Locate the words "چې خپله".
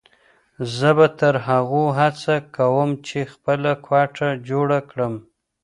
3.07-3.71